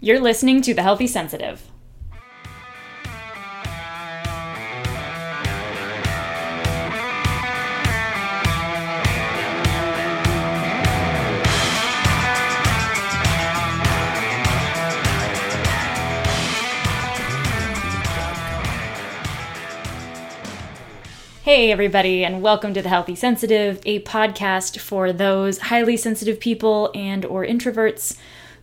[0.00, 1.60] You're listening to The Healthy Sensitive.
[21.42, 26.92] Hey everybody and welcome to The Healthy Sensitive, a podcast for those highly sensitive people
[26.94, 28.16] and or introverts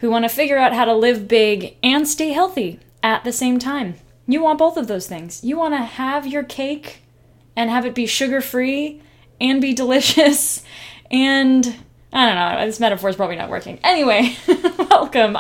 [0.05, 3.57] who want to figure out how to live big and stay healthy at the same
[3.57, 3.95] time.
[4.27, 5.43] You want both of those things.
[5.43, 6.99] You want to have your cake
[7.55, 9.01] and have it be sugar-free
[9.41, 10.63] and be delicious
[11.09, 11.75] and
[12.13, 13.79] I don't know, this metaphor is probably not working.
[13.83, 14.37] Anyway,
[14.91, 15.39] welcome.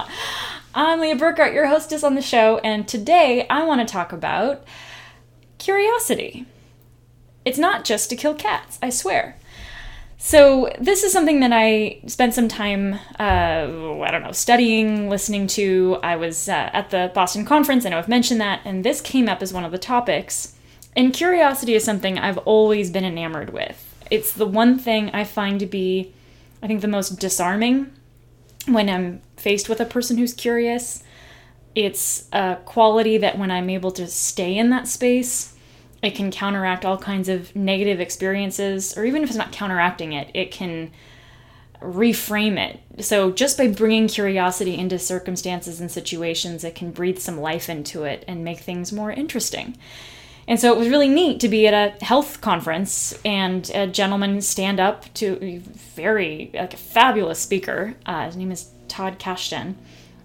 [0.73, 4.65] I'm Leah Burkhart, your hostess on the show, and today I want to talk about
[5.59, 6.47] curiosity.
[7.45, 9.37] It's not just to kill cats, I swear.
[10.25, 15.45] So, this is something that I spent some time, uh, I don't know, studying, listening
[15.49, 15.99] to.
[16.01, 19.29] I was uh, at the Boston conference, I know I've mentioned that, and this came
[19.29, 20.55] up as one of the topics.
[20.95, 23.95] And curiosity is something I've always been enamored with.
[24.09, 26.11] It's the one thing I find to be,
[26.63, 27.91] I think, the most disarming
[28.67, 31.03] when I'm faced with a person who's curious.
[31.75, 35.54] It's a quality that when I'm able to stay in that space,
[36.01, 40.29] it can counteract all kinds of negative experiences, or even if it's not counteracting it,
[40.33, 40.91] it can
[41.81, 43.03] reframe it.
[43.03, 48.03] So, just by bringing curiosity into circumstances and situations, it can breathe some life into
[48.03, 49.77] it and make things more interesting.
[50.47, 54.41] And so it was really neat to be at a health conference and a gentleman
[54.41, 57.95] stand up to a very like a fabulous speaker.
[58.05, 59.73] Uh, his name is Todd Kashdan.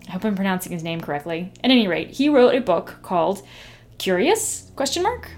[0.06, 1.52] I hope I'm pronouncing his name correctly.
[1.64, 3.42] At any rate, he wrote a book called
[3.96, 4.70] Curious?
[4.76, 5.30] Question mark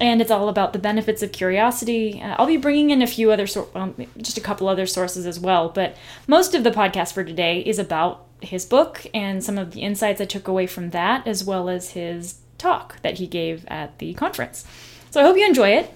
[0.00, 2.20] and it's all about the benefits of curiosity.
[2.20, 5.26] Uh, I'll be bringing in a few other, sor- well, just a couple other sources
[5.26, 9.58] as well, but most of the podcast for today is about his book and some
[9.58, 13.26] of the insights I took away from that, as well as his talk that he
[13.26, 14.66] gave at the conference.
[15.10, 15.92] So I hope you enjoy it.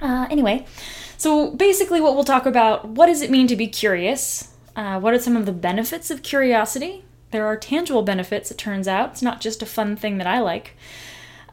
[0.00, 0.66] Uh, anyway,
[1.16, 4.52] so basically, what we'll talk about: what does it mean to be curious?
[4.74, 7.04] Uh, what are some of the benefits of curiosity?
[7.30, 8.50] There are tangible benefits.
[8.50, 10.76] It turns out it's not just a fun thing that I like.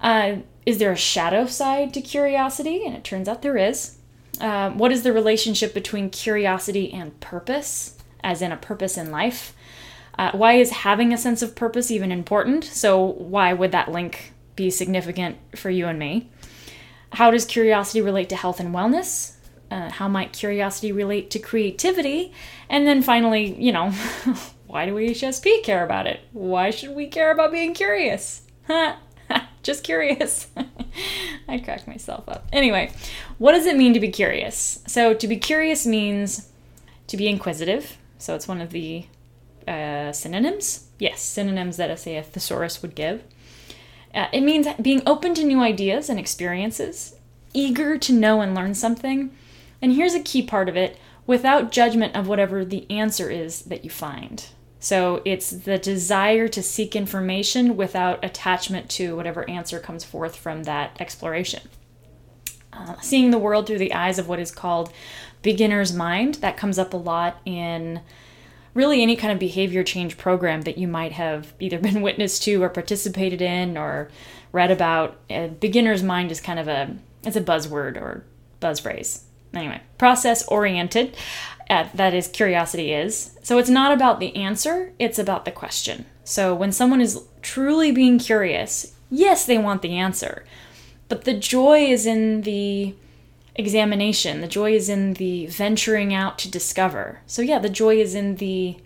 [0.01, 0.37] Uh,
[0.69, 2.85] is there a shadow side to curiosity?
[2.85, 3.97] And it turns out there is.
[4.39, 9.55] Uh, what is the relationship between curiosity and purpose, as in a purpose in life?
[10.19, 12.63] Uh, why is having a sense of purpose even important?
[12.63, 16.29] So, why would that link be significant for you and me?
[17.13, 19.37] How does curiosity relate to health and wellness?
[19.71, 22.31] Uh, how might curiosity relate to creativity?
[22.69, 23.89] And then finally, you know,
[24.67, 26.19] why do we HSP care about it?
[26.31, 28.43] Why should we care about being curious?
[29.63, 30.47] Just curious.
[31.47, 32.47] I cracked myself up.
[32.53, 32.91] Anyway,
[33.37, 34.81] what does it mean to be curious?
[34.87, 36.49] So, to be curious means
[37.07, 37.97] to be inquisitive.
[38.17, 39.05] So, it's one of the
[39.67, 40.87] uh, synonyms.
[40.97, 43.23] Yes, synonyms that, say, a thesaurus would give.
[44.13, 47.15] Uh, it means being open to new ideas and experiences,
[47.53, 49.31] eager to know and learn something.
[49.81, 50.97] And here's a key part of it
[51.27, 54.47] without judgment of whatever the answer is that you find.
[54.79, 60.63] So it's the desire to seek information without attachment to whatever answer comes forth from
[60.63, 61.63] that exploration.
[62.71, 64.93] Uh, seeing the world through the eyes of what is called
[65.41, 67.99] beginner's mind, that comes up a lot in
[68.73, 72.63] really any kind of behavior change program that you might have either been witness to
[72.63, 74.09] or participated in or
[74.51, 75.17] read about.
[75.29, 78.23] A beginner's mind is kind of a it's a buzzword or
[78.61, 79.25] buzz phrase.
[79.53, 81.17] Anyway, process oriented
[81.69, 83.37] at, that is curiosity is.
[83.43, 86.05] So it's not about the answer, it's about the question.
[86.23, 90.45] So when someone is truly being curious, yes, they want the answer,
[91.07, 92.95] but the joy is in the
[93.55, 97.21] examination, the joy is in the venturing out to discover.
[97.27, 98.77] So yeah, the joy is in the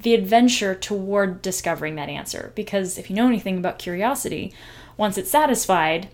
[0.00, 4.52] the adventure toward discovering that answer because if you know anything about curiosity,
[4.98, 6.08] once it's satisfied,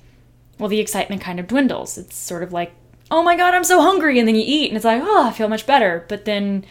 [0.59, 1.99] well the excitement kind of dwindles.
[1.99, 2.72] It's sort of like
[3.10, 5.32] oh my god, I'm so hungry, and then you eat, and it's like, oh, I
[5.32, 6.04] feel much better.
[6.09, 6.65] But then,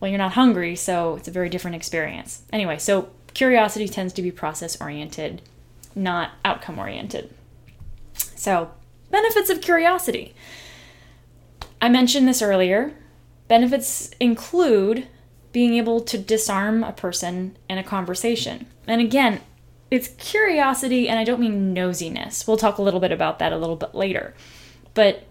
[0.00, 2.42] well, you're not hungry, so it's a very different experience.
[2.52, 5.42] Anyway, so curiosity tends to be process oriented,
[5.94, 7.32] not outcome oriented.
[8.14, 8.70] So,
[9.10, 10.34] benefits of curiosity.
[11.80, 12.94] I mentioned this earlier.
[13.48, 15.06] Benefits include
[15.52, 18.66] being able to disarm a person in a conversation.
[18.86, 19.40] And again,
[19.90, 22.46] it's curiosity, and I don't mean nosiness.
[22.46, 24.34] We'll talk a little bit about that a little bit later.
[24.94, 25.25] But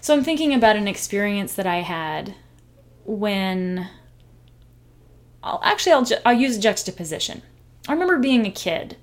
[0.00, 2.34] so I'm thinking about an experience that I had
[3.04, 3.88] when
[5.42, 7.42] I'll actually I'll ju- I'll use juxtaposition.
[7.88, 8.96] I remember being a kid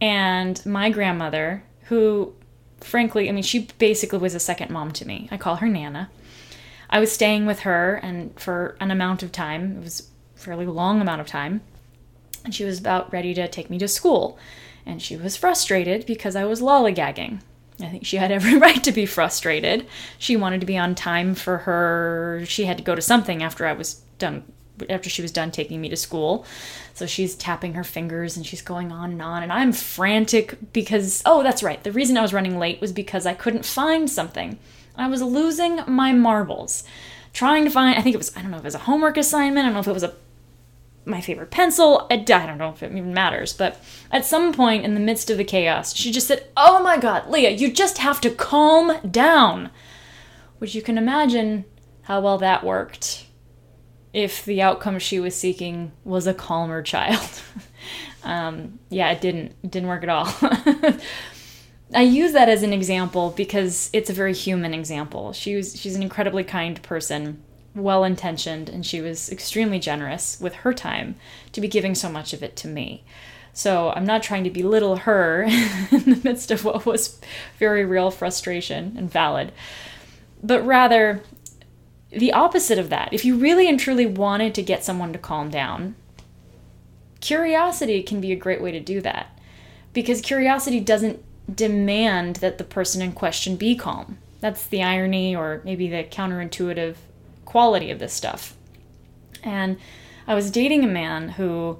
[0.00, 2.34] and my grandmother who
[2.80, 5.28] frankly, I mean she basically was a second mom to me.
[5.30, 6.10] I call her Nana.
[6.90, 9.78] I was staying with her and for an amount of time.
[9.78, 11.62] It was a fairly long amount of time.
[12.44, 14.38] And she was about ready to take me to school.
[14.84, 17.40] And she was frustrated because I was lollygagging.
[17.80, 19.86] I think she had every right to be frustrated.
[20.18, 22.42] She wanted to be on time for her.
[22.46, 24.44] She had to go to something after I was done
[24.90, 26.44] after she was done taking me to school.
[26.94, 31.22] So she's tapping her fingers and she's going on and on and I'm frantic because
[31.24, 31.82] oh, that's right.
[31.82, 34.58] The reason I was running late was because I couldn't find something.
[34.96, 36.84] I was losing my marbles.
[37.32, 39.16] Trying to find I think it was I don't know if it was a homework
[39.16, 40.14] assignment, I don't know if it was a
[41.04, 42.06] my favorite pencil.
[42.10, 43.80] I, don't know if it even matters, but
[44.10, 47.28] at some point in the midst of the chaos, she just said, Oh my god,
[47.28, 49.70] Leah, you just have to calm down.
[50.58, 51.64] Which you can imagine
[52.02, 53.26] how well that worked
[54.12, 57.42] if the outcome she was seeking was a calmer child.
[58.22, 59.54] um, yeah, it didn't.
[59.62, 60.32] It didn't work at all.
[61.94, 65.32] I use that as an example because it's a very human example.
[65.32, 67.42] She was she's an incredibly kind person
[67.74, 71.16] well intentioned, and she was extremely generous with her time
[71.52, 73.04] to be giving so much of it to me.
[73.52, 75.42] So I'm not trying to belittle her
[75.90, 77.20] in the midst of what was
[77.58, 79.52] very real frustration and valid,
[80.42, 81.22] but rather
[82.10, 83.12] the opposite of that.
[83.12, 85.94] If you really and truly wanted to get someone to calm down,
[87.20, 89.38] curiosity can be a great way to do that
[89.92, 91.22] because curiosity doesn't
[91.54, 94.18] demand that the person in question be calm.
[94.40, 96.96] That's the irony or maybe the counterintuitive
[97.54, 98.56] quality of this stuff.
[99.44, 99.76] And
[100.26, 101.78] I was dating a man who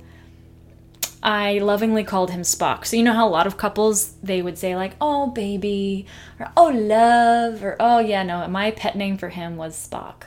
[1.21, 2.85] I lovingly called him Spock.
[2.85, 6.07] So you know how a lot of couples they would say like, "Oh baby,"
[6.39, 10.27] or "Oh love," or "Oh yeah, no." My pet name for him was Spock.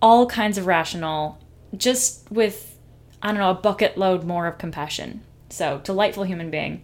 [0.00, 1.40] All kinds of rational,
[1.76, 2.78] just with
[3.20, 5.22] I don't know a bucket load more of compassion.
[5.48, 6.82] So delightful human being.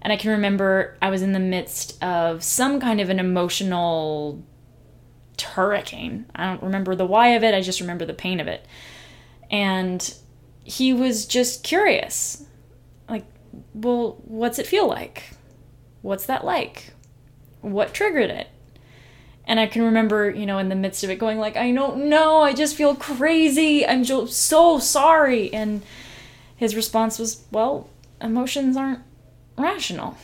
[0.00, 4.42] And I can remember I was in the midst of some kind of an emotional
[5.40, 6.26] hurricane.
[6.34, 8.66] I don't remember the why of it, I just remember the pain of it.
[9.50, 10.14] And
[10.64, 12.44] he was just curious.
[13.08, 13.26] Like,
[13.74, 15.34] well, what's it feel like?
[16.02, 16.92] What's that like?
[17.60, 18.48] What triggered it?
[19.46, 22.08] And I can remember, you know, in the midst of it going like, I don't
[22.08, 23.86] know, I just feel crazy.
[23.86, 25.52] I'm so sorry.
[25.52, 25.82] And
[26.56, 27.90] his response was, well,
[28.20, 29.02] emotions aren't
[29.58, 30.16] rational.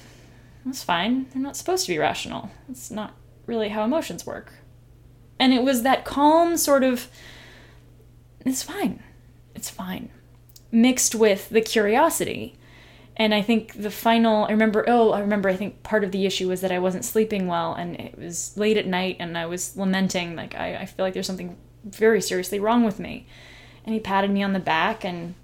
[0.65, 1.27] That's fine.
[1.33, 2.51] They're not supposed to be rational.
[2.71, 3.15] It's not
[3.47, 4.53] really how emotions work.
[5.41, 7.09] And it was that calm sort of,
[8.45, 9.03] it's fine,
[9.55, 10.11] it's fine,
[10.71, 12.59] mixed with the curiosity.
[13.17, 16.27] And I think the final, I remember, oh, I remember, I think part of the
[16.27, 19.47] issue was that I wasn't sleeping well and it was late at night and I
[19.47, 23.27] was lamenting, like, I, I feel like there's something very seriously wrong with me.
[23.87, 25.35] And he patted me on the back and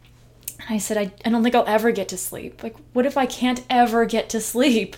[0.69, 2.63] I said, I, I don't think I'll ever get to sleep.
[2.63, 4.95] Like, what if I can't ever get to sleep?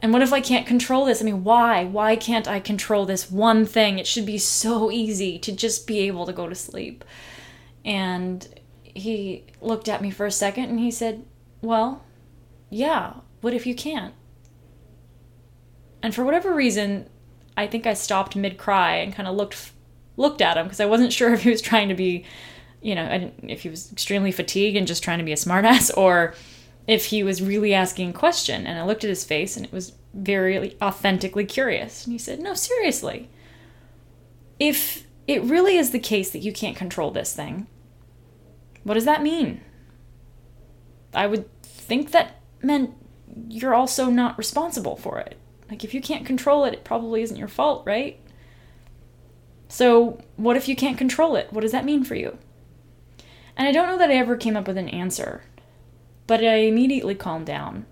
[0.00, 1.20] And what if I can't control this?
[1.20, 1.84] I mean, why?
[1.84, 3.98] Why can't I control this one thing?
[3.98, 7.04] It should be so easy to just be able to go to sleep.
[7.84, 8.46] And
[8.82, 11.24] he looked at me for a second and he said,
[11.62, 12.04] Well,
[12.70, 14.14] yeah, what if you can't?
[16.02, 17.08] And for whatever reason,
[17.56, 19.72] I think I stopped mid cry and kind of looked
[20.16, 22.24] looked at him because I wasn't sure if he was trying to be,
[22.82, 26.34] you know, if he was extremely fatigued and just trying to be a smartass or
[26.88, 28.66] if he was really asking a question.
[28.66, 32.04] And I looked at his face and it was very authentically curious.
[32.04, 33.28] And he said, No, seriously.
[34.58, 37.68] If it really is the case that you can't control this thing,
[38.82, 39.60] what does that mean?
[41.14, 42.94] I would think that meant
[43.48, 45.36] you're also not responsible for it.
[45.70, 48.18] Like, if you can't control it, it probably isn't your fault, right?
[49.68, 51.52] So, what if you can't control it?
[51.52, 52.38] What does that mean for you?
[53.54, 55.42] And I don't know that I ever came up with an answer
[56.28, 57.86] but I immediately calmed down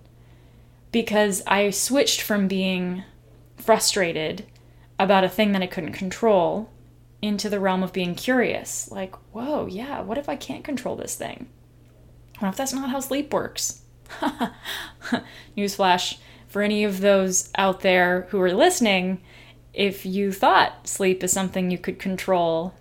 [0.93, 3.03] because I switched from being
[3.57, 4.45] frustrated
[4.97, 6.69] about a thing that I couldn't control
[7.21, 8.89] into the realm of being curious.
[8.91, 11.47] Like, whoa, yeah, what if I can't control this thing?
[12.39, 13.81] What if that's not how sleep works?
[15.57, 19.19] Newsflash for any of those out there who are listening,
[19.73, 22.75] if you thought sleep is something you could control,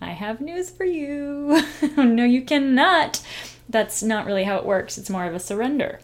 [0.00, 1.62] I have news for you.
[1.96, 3.22] no, you cannot
[3.68, 4.98] that's not really how it works.
[4.98, 6.00] It's more of a surrender.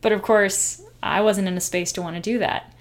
[0.00, 2.72] But of course, I wasn't in a space to want to do that.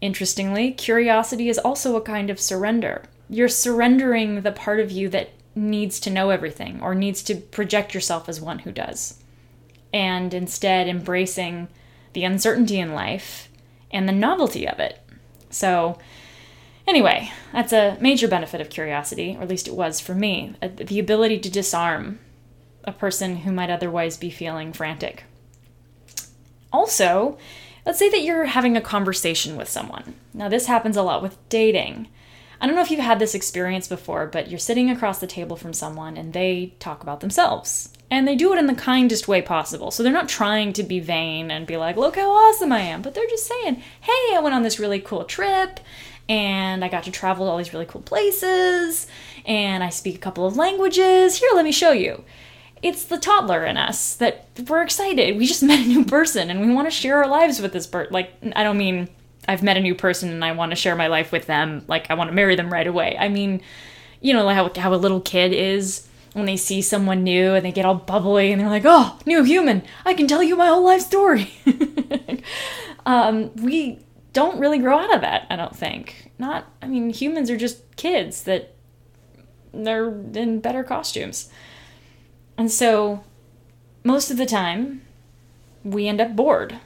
[0.00, 3.04] Interestingly, curiosity is also a kind of surrender.
[3.28, 7.94] You're surrendering the part of you that needs to know everything or needs to project
[7.94, 9.18] yourself as one who does.
[9.92, 11.68] And instead, embracing
[12.12, 13.48] the uncertainty in life
[13.90, 15.00] and the novelty of it.
[15.50, 15.98] So,
[16.86, 20.68] anyway, that's a major benefit of curiosity, or at least it was for me uh,
[20.74, 22.18] the ability to disarm
[22.88, 25.24] a person who might otherwise be feeling frantic.
[26.72, 27.38] Also,
[27.86, 30.14] let's say that you're having a conversation with someone.
[30.34, 32.08] Now, this happens a lot with dating.
[32.60, 35.54] I don't know if you've had this experience before, but you're sitting across the table
[35.54, 37.90] from someone and they talk about themselves.
[38.10, 39.90] And they do it in the kindest way possible.
[39.90, 43.02] So they're not trying to be vain and be like, look how awesome I am.
[43.02, 45.78] But they're just saying, hey, I went on this really cool trip
[46.28, 49.06] and I got to travel to all these really cool places
[49.46, 51.36] and I speak a couple of languages.
[51.36, 52.24] Here, let me show you.
[52.82, 55.36] It's the toddler in us that we're excited.
[55.36, 57.86] We just met a new person and we want to share our lives with this
[57.86, 58.12] person.
[58.12, 59.08] Like, I don't mean
[59.46, 61.84] I've met a new person and I want to share my life with them.
[61.88, 63.16] Like, I want to marry them right away.
[63.18, 63.62] I mean,
[64.20, 67.72] you know, how, how a little kid is when they see someone new and they
[67.72, 70.84] get all bubbly and they're like, oh, new human, I can tell you my whole
[70.84, 71.50] life story.
[73.06, 74.00] um, we
[74.32, 76.30] don't really grow out of that, I don't think.
[76.38, 78.74] Not, I mean, humans are just kids that
[79.72, 81.50] they're in better costumes.
[82.58, 83.24] And so,
[84.04, 85.00] most of the time,
[85.82, 86.78] we end up bored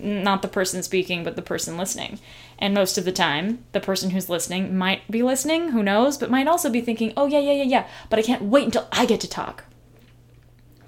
[0.00, 2.18] not the person speaking, but the person listening.
[2.58, 6.30] And most of the time, the person who's listening might be listening, who knows, but
[6.30, 9.06] might also be thinking, oh, yeah, yeah, yeah, yeah, but I can't wait until I
[9.06, 9.64] get to talk.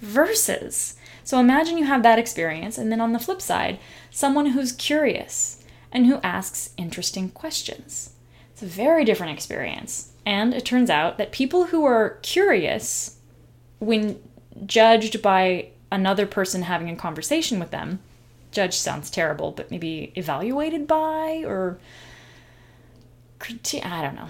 [0.00, 0.96] Versus.
[1.24, 3.78] So imagine you have that experience, and then on the flip side,
[4.10, 8.10] someone who's curious and who asks interesting questions.
[8.52, 10.12] It's a very different experience.
[10.24, 13.16] And it turns out that people who are curious,
[13.80, 14.20] when
[14.66, 17.98] judged by another person having a conversation with them,
[18.52, 21.78] judge sounds terrible, but maybe evaluated by or
[23.38, 23.84] critique.
[23.84, 24.28] I don't know.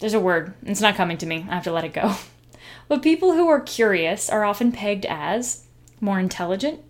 [0.00, 0.52] There's a word.
[0.62, 1.46] It's not coming to me.
[1.48, 2.14] I have to let it go.
[2.88, 5.66] But people who are curious are often pegged as
[6.00, 6.80] more intelligent,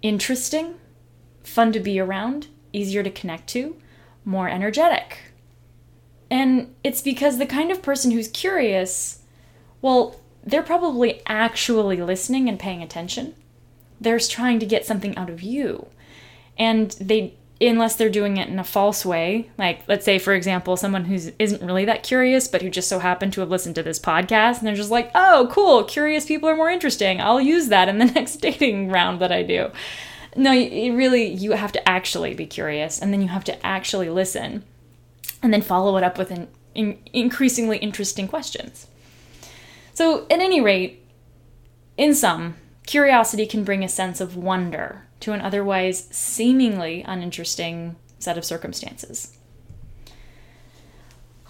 [0.00, 0.76] interesting,
[1.42, 3.76] fun to be around, easier to connect to,
[4.24, 5.18] more energetic.
[6.30, 9.20] And it's because the kind of person who's curious,
[9.82, 13.34] well, they're probably actually listening and paying attention
[14.00, 15.86] they're trying to get something out of you.
[16.58, 20.76] And they unless they're doing it in a false way, like let's say for example,
[20.76, 23.82] someone who isn't really that curious but who just so happened to have listened to
[23.82, 27.20] this podcast and they're just like, "Oh, cool, curious people are more interesting.
[27.20, 29.70] I'll use that in the next dating round that I do."
[30.36, 34.10] No, you really you have to actually be curious and then you have to actually
[34.10, 34.64] listen
[35.42, 38.86] and then follow it up with an in, increasingly interesting questions.
[39.96, 41.02] So, at any rate,
[41.96, 42.54] in sum,
[42.86, 49.36] Curiosity can bring a sense of wonder to an otherwise seemingly uninteresting set of circumstances.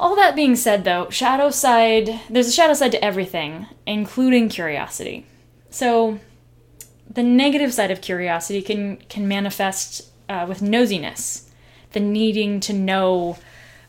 [0.01, 5.27] All that being said, though, shadow side, there's a shadow side to everything, including curiosity.
[5.71, 6.21] So,
[7.09, 11.49] the negative side of curiosity can can manifest uh, with nosiness,
[11.93, 13.39] the needing to know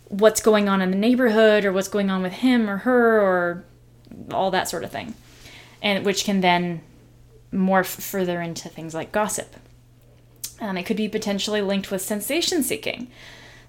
[0.06, 3.66] what's going on in the neighborhood or what's going on with him or her or
[4.32, 5.14] all that sort of thing,
[5.82, 6.82] and which can then
[7.54, 9.56] morph further into things like gossip.
[10.60, 13.08] Um, it could be potentially linked with sensation seeking.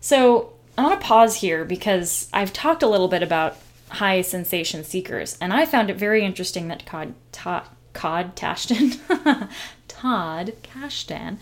[0.00, 3.56] So I want to pause here because I've talked a little bit about
[3.90, 8.92] high sensation seekers, and I found it very interesting that Cod, Todd, Cod Tashton,
[9.88, 11.38] Todd Kashdan,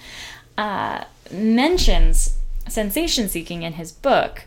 [0.57, 2.37] uh, mentions
[2.69, 4.45] sensation seeking in his book.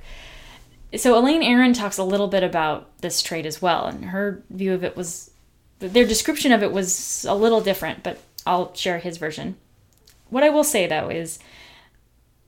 [0.95, 4.73] So Elaine Aron talks a little bit about this trait as well, and her view
[4.73, 5.31] of it was
[5.79, 9.55] their description of it was a little different, but I'll share his version.
[10.29, 11.39] What I will say though is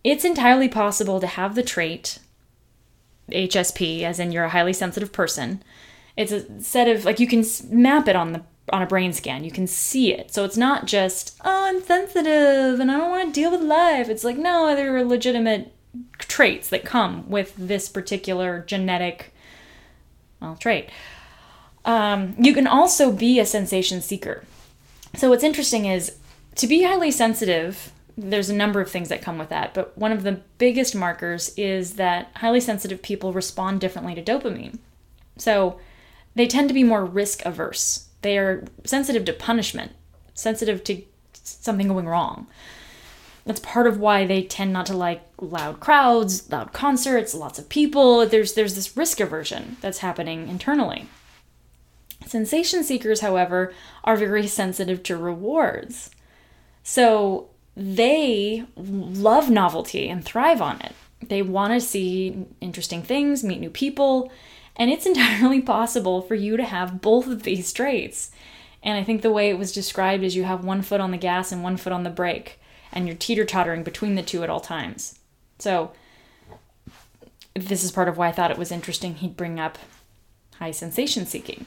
[0.04, 2.20] it's entirely possible to have the trait
[3.30, 5.64] HSP, as in you're a highly sensitive person.
[6.18, 9.44] It's a set of like you can map it on the on a brain scan.
[9.44, 10.34] You can see it.
[10.34, 14.10] So it's not just, oh, I'm sensitive and I don't want to deal with life.
[14.10, 15.74] It's like, no, there are legitimate
[16.18, 19.34] traits that come with this particular genetic
[20.40, 20.90] well, trait.
[21.86, 24.44] Um, you can also be a sensation seeker.
[25.16, 26.18] So, what's interesting is
[26.56, 30.12] to be highly sensitive, there's a number of things that come with that, but one
[30.12, 34.80] of the biggest markers is that highly sensitive people respond differently to dopamine.
[35.38, 35.80] So,
[36.36, 38.08] they tend to be more risk averse.
[38.22, 39.92] They are sensitive to punishment,
[40.34, 41.02] sensitive to
[41.34, 42.48] something going wrong.
[43.46, 47.70] That's part of why they tend not to like loud crowds, loud concerts, lots of
[47.70, 48.26] people.
[48.26, 51.08] There's there's this risk aversion that's happening internally.
[52.26, 56.12] Sensation seekers, however, are very sensitive to rewards.
[56.84, 60.94] So they love novelty and thrive on it.
[61.28, 64.32] They want to see interesting things, meet new people,
[64.76, 68.32] and it's entirely possible for you to have both of these traits.
[68.84, 71.18] And I think the way it was described is you have one foot on the
[71.18, 72.60] gas and one foot on the brake,
[72.92, 75.20] and you're teeter tottering between the two at all times.
[75.60, 75.92] So,
[77.54, 79.78] this is part of why I thought it was interesting he'd bring up
[80.56, 81.66] high sensation seeking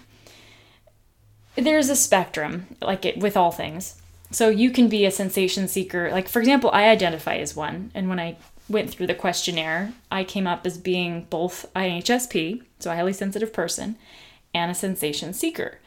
[1.57, 4.01] there's a spectrum, like it with all things.
[4.31, 6.11] So you can be a sensation seeker.
[6.11, 8.37] Like for example, I identify as one, and when I
[8.69, 13.13] went through the questionnaire, I came up as being both an HSP, so a highly
[13.13, 13.97] sensitive person,
[14.53, 15.79] and a sensation seeker.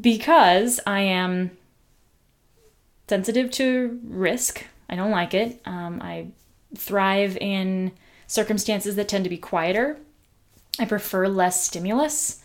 [0.00, 1.50] Because I am
[3.08, 5.60] sensitive to risk, I don't like it.
[5.64, 6.28] Um, I
[6.76, 7.92] thrive in
[8.26, 9.98] circumstances that tend to be quieter.
[10.78, 12.40] I prefer less stimulus.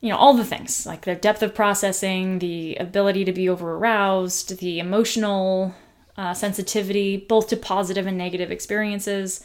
[0.00, 3.74] You know, all the things like the depth of processing, the ability to be over
[3.74, 5.74] aroused, the emotional
[6.16, 9.44] uh, sensitivity, both to positive and negative experiences,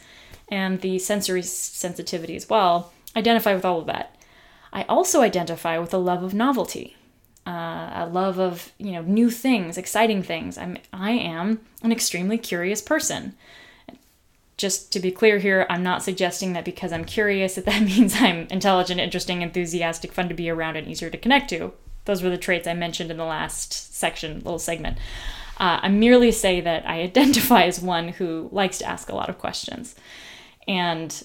[0.50, 2.94] and the sensory sensitivity as well.
[3.16, 4.16] Identify with all of that.
[4.72, 6.96] I also identify with a love of novelty,
[7.46, 10.58] uh, a love of you know new things, exciting things.
[10.58, 13.36] I'm I am an extremely curious person
[14.58, 18.16] just to be clear here, I'm not suggesting that because I'm curious that that means
[18.20, 21.74] I'm intelligent, interesting, enthusiastic, fun to be around, and easier to connect to.
[22.06, 24.98] Those were the traits I mentioned in the last section, little segment.
[25.60, 29.30] Uh, I merely say that I identify as one who likes to ask a lot
[29.30, 29.96] of questions.
[30.68, 31.24] And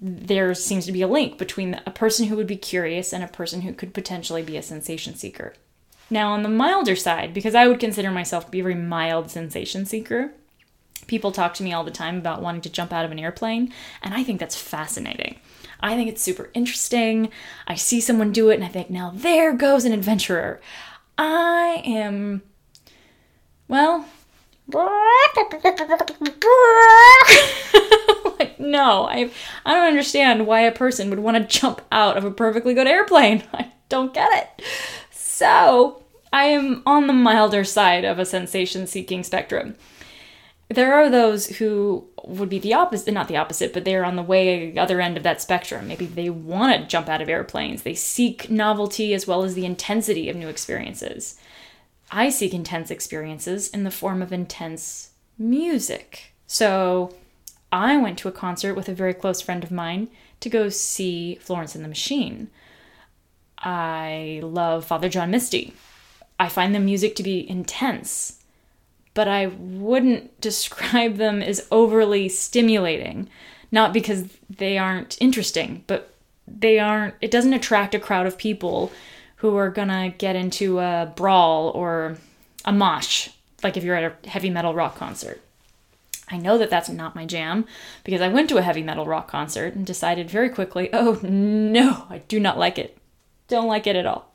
[0.00, 3.28] there seems to be a link between a person who would be curious and a
[3.28, 5.54] person who could potentially be a sensation seeker.
[6.10, 9.30] Now, on the milder side, because I would consider myself to be a very mild
[9.30, 10.32] sensation seeker,
[11.08, 13.72] People talk to me all the time about wanting to jump out of an airplane,
[14.02, 15.40] and I think that's fascinating.
[15.80, 17.30] I think it's super interesting.
[17.66, 20.60] I see someone do it and I think, now there goes an adventurer.
[21.16, 22.42] I am,
[23.68, 24.06] well,
[28.58, 29.30] no, I,
[29.64, 32.86] I don't understand why a person would want to jump out of a perfectly good
[32.86, 33.44] airplane.
[33.52, 34.64] I don't get it.
[35.10, 39.76] So, I am on the milder side of a sensation seeking spectrum
[40.70, 44.22] there are those who would be the opposite not the opposite but they're on the
[44.22, 47.94] way other end of that spectrum maybe they want to jump out of airplanes they
[47.94, 51.38] seek novelty as well as the intensity of new experiences
[52.10, 56.32] i seek intense experiences in the form of intense music.
[56.46, 57.14] So
[57.72, 60.08] i went to a concert with a very close friend of mine
[60.40, 62.50] to go see florence and the machine.
[63.58, 65.74] I love father john misty.
[66.40, 68.38] I find the music to be intense
[69.18, 73.28] but I wouldn't describe them as overly stimulating.
[73.72, 76.14] Not because they aren't interesting, but
[76.46, 78.92] they aren't, it doesn't attract a crowd of people
[79.38, 82.16] who are gonna get into a brawl or
[82.64, 83.30] a mosh,
[83.62, 85.40] like if you're at a heavy metal rock concert.
[86.30, 87.64] I know that that's not my jam
[88.04, 92.06] because I went to a heavy metal rock concert and decided very quickly, oh no,
[92.10, 92.98] I do not like it.
[93.48, 94.30] Don't like it at all.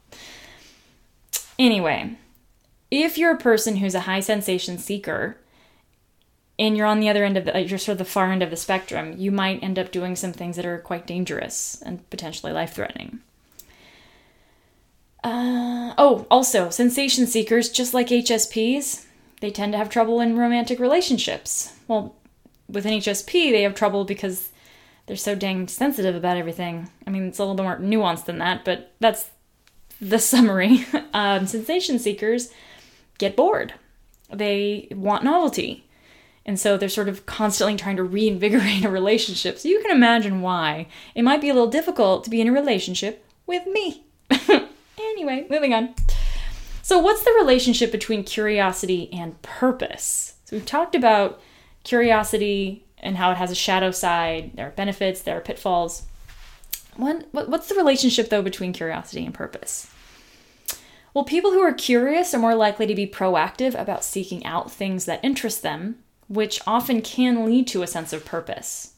[1.59, 2.17] Anyway,
[2.89, 5.37] if you're a person who's a high sensation seeker
[6.57, 8.49] and you're on the other end of the you're sort of the far end of
[8.49, 12.51] the spectrum you might end up doing some things that are quite dangerous and potentially
[12.51, 13.19] life threatening
[15.23, 19.05] uh, oh also sensation seekers just like hsps
[19.41, 22.15] they tend to have trouble in romantic relationships well
[22.67, 24.49] with an hsp they have trouble because
[25.05, 28.37] they're so dang sensitive about everything i mean it's a little bit more nuanced than
[28.37, 29.29] that but that's
[30.01, 32.51] the summary um, sensation seekers
[33.17, 33.73] get bored.
[34.31, 35.85] They want novelty.
[36.45, 39.59] And so they're sort of constantly trying to reinvigorate a relationship.
[39.59, 42.53] So you can imagine why it might be a little difficult to be in a
[42.53, 44.03] relationship with me.
[45.27, 45.93] anyway, moving on.
[46.81, 50.35] So, what's the relationship between curiosity and purpose?
[50.45, 51.41] So, we've talked about
[51.83, 54.51] curiosity and how it has a shadow side.
[54.55, 56.03] There are benefits, there are pitfalls.
[56.95, 59.89] What, what's the relationship, though, between curiosity and purpose?
[61.13, 65.05] Well, people who are curious are more likely to be proactive about seeking out things
[65.05, 68.93] that interest them, which often can lead to a sense of purpose.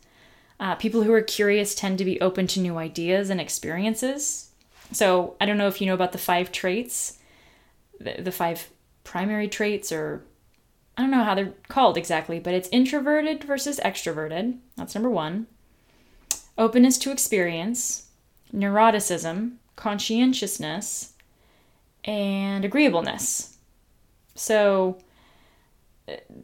[0.59, 4.44] Uh, people who are curious tend to be open to new ideas and experiences.
[4.91, 7.17] So, I don't know if you know about the five traits,
[7.99, 8.69] the, the five
[9.03, 10.23] primary traits, or
[10.97, 14.57] I don't know how they're called exactly, but it's introverted versus extroverted.
[14.77, 15.47] That's number one.
[16.57, 18.07] Openness to experience,
[18.53, 21.13] neuroticism, conscientiousness,
[22.05, 23.57] and agreeableness.
[24.35, 24.99] So,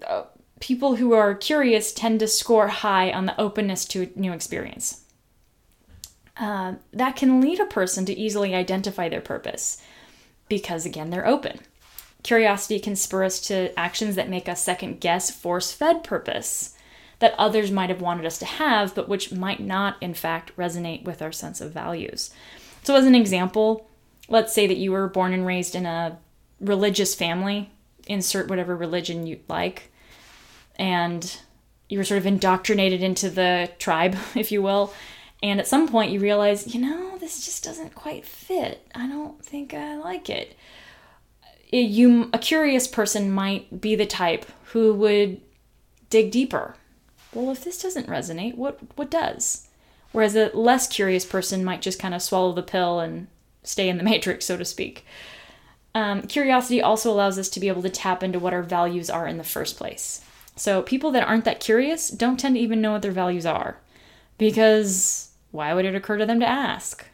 [0.07, 0.23] uh,
[0.59, 5.00] people who are curious tend to score high on the openness to new experience.
[6.41, 9.79] Uh, that can lead a person to easily identify their purpose
[10.49, 11.59] because, again, they're open.
[12.23, 16.75] Curiosity can spur us to actions that make us second guess force fed purpose
[17.19, 21.03] that others might have wanted us to have, but which might not, in fact, resonate
[21.03, 22.31] with our sense of values.
[22.81, 23.87] So, as an example,
[24.27, 26.17] let's say that you were born and raised in a
[26.59, 27.69] religious family,
[28.07, 29.91] insert whatever religion you'd like,
[30.75, 31.37] and
[31.87, 34.91] you were sort of indoctrinated into the tribe, if you will.
[35.43, 38.87] And at some point you realize, you know, this just doesn't quite fit.
[38.93, 40.55] I don't think I like it.
[41.71, 45.41] You, a curious person might be the type who would
[46.09, 46.75] dig deeper
[47.33, 49.67] well, if this doesn't resonate, what what does?
[50.11, 53.27] Whereas a less curious person might just kind of swallow the pill and
[53.63, 55.05] stay in the matrix, so to speak.
[55.93, 59.27] Um, curiosity also allows us to be able to tap into what our values are
[59.27, 60.23] in the first place.
[60.55, 63.77] So, people that aren't that curious don't tend to even know what their values are
[64.37, 67.05] because why would it occur to them to ask?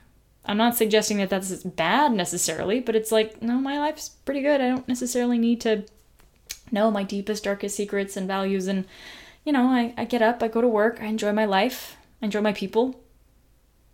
[0.45, 4.61] I'm not suggesting that that's bad necessarily, but it's like, no, my life's pretty good.
[4.61, 5.83] I don't necessarily need to
[6.71, 8.67] know my deepest, darkest secrets and values.
[8.67, 8.85] And,
[9.43, 12.25] you know, I, I get up, I go to work, I enjoy my life, I
[12.25, 13.01] enjoy my people.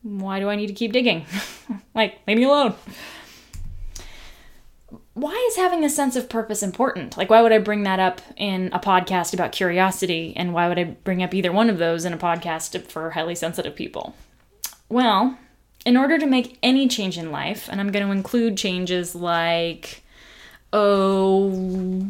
[0.03, 1.25] Why do I need to keep digging?
[1.95, 2.75] like, leave me alone
[5.13, 7.17] why is having a sense of purpose important?
[7.17, 10.33] Like, why would I bring that up in a podcast about curiosity?
[10.35, 13.35] And why would I bring up either one of those in a podcast for highly
[13.35, 14.15] sensitive people?
[14.93, 15.39] Well,
[15.87, 20.03] in order to make any change in life, and I'm going to include changes like,
[20.71, 21.47] oh,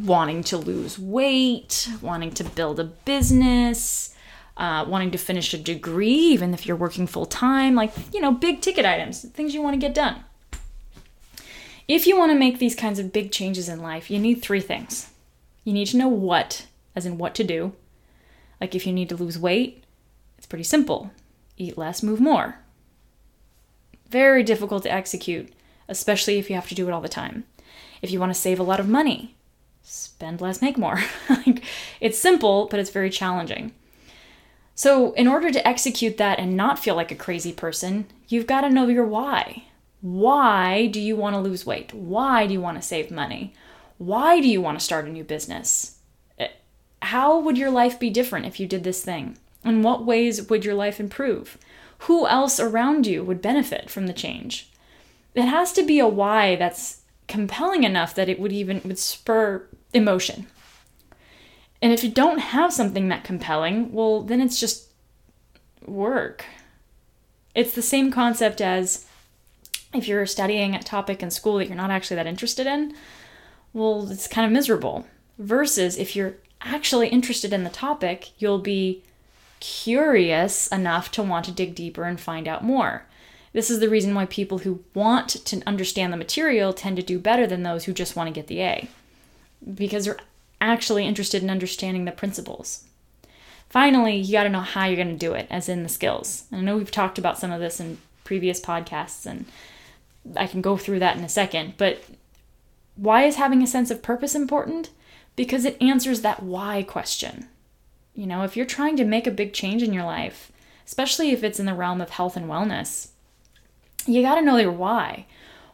[0.03, 4.13] wanting to lose weight, wanting to build a business,
[4.57, 8.33] uh, wanting to finish a degree, even if you're working full time, like, you know,
[8.33, 10.21] big ticket items, things you want to get done.
[11.87, 14.59] If you want to make these kinds of big changes in life, you need three
[14.59, 15.09] things.
[15.63, 16.67] You need to know what,
[16.97, 17.71] as in what to do.
[18.59, 19.85] Like if you need to lose weight,
[20.37, 21.11] it's pretty simple
[21.55, 22.57] eat less, move more.
[24.13, 25.51] Very difficult to execute,
[25.89, 27.45] especially if you have to do it all the time.
[27.99, 29.35] If you want to save a lot of money,
[29.81, 31.01] spend less, make more.
[31.29, 31.63] like,
[31.99, 33.73] it's simple, but it's very challenging.
[34.75, 38.61] So, in order to execute that and not feel like a crazy person, you've got
[38.61, 39.63] to know your why.
[40.01, 41.91] Why do you want to lose weight?
[41.91, 43.55] Why do you want to save money?
[43.97, 45.97] Why do you want to start a new business?
[46.37, 46.49] Eh,
[47.01, 49.39] how would your life be different if you did this thing?
[49.65, 51.57] In what ways would your life improve?
[52.03, 54.69] Who else around you would benefit from the change?
[55.35, 59.67] It has to be a why that's compelling enough that it would even would spur
[59.93, 60.47] emotion.
[61.81, 64.89] And if you don't have something that compelling, well, then it's just
[65.85, 66.45] work.
[67.55, 69.05] It's the same concept as
[69.93, 72.95] if you're studying a topic in school that you're not actually that interested in,
[73.73, 75.05] well, it's kind of miserable.
[75.37, 79.03] Versus if you're actually interested in the topic, you'll be
[79.63, 83.05] curious enough to want to dig deeper and find out more.
[83.53, 87.17] This is the reason why people who want to understand the material tend to do
[87.17, 88.89] better than those who just want to get the A,
[89.73, 90.19] because they're
[90.59, 92.83] actually interested in understanding the principles.
[93.69, 96.43] Finally, you got to know how you're going to do it, as in the skills.
[96.51, 99.45] And I know we've talked about some of this in previous podcasts, and
[100.35, 101.75] I can go through that in a second.
[101.77, 102.03] But
[102.97, 104.89] why is having a sense of purpose important?
[105.37, 107.47] Because it answers that why question.
[108.13, 110.51] You know, if you're trying to make a big change in your life,
[110.85, 113.09] especially if it's in the realm of health and wellness,
[114.05, 115.25] you got to know your why.